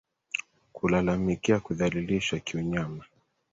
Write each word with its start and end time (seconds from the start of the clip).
Kulalamikia 0.73 1.59
kudhalilishwa 1.59 2.39
kiunyama 2.39 3.03